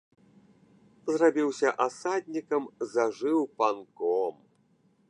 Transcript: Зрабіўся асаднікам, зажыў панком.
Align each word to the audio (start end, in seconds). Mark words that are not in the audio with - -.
Зрабіўся 1.11 1.69
асаднікам, 1.85 2.63
зажыў 2.95 3.39
панком. 3.61 4.35